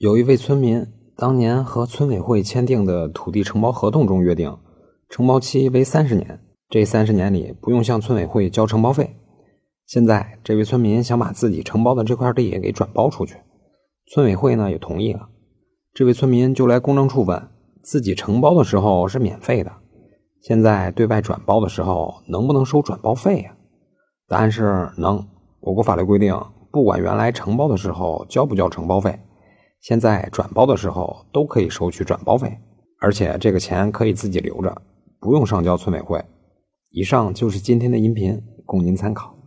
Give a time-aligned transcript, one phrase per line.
[0.00, 4.56] 有一位村民当年和村委会签订的土地承包合同中约定，
[5.10, 9.14] 承包期为三十年，这三十年里不用向村委会交承包费。
[9.84, 13.36] 现在这位村民想把自己承包的这块地给转包出去，
[14.10, 15.28] 村委会呢也同意了。
[15.92, 17.50] 这位村民就来公证处问，
[17.82, 19.70] 自己承包的时候是免费的，
[20.40, 23.54] 现在对外转包的时候能不能收转包费呀？
[24.26, 25.28] 答案是能。
[25.60, 26.34] 我国法律规定，
[26.72, 29.20] 不管原来承包的时候交不交承包费。
[29.80, 32.58] 现在转包的时候都可以收取转包费，
[33.00, 34.82] 而且这个钱可以自己留着，
[35.18, 36.22] 不用上交村委会。
[36.90, 39.39] 以上就是今天的音频，供您参考。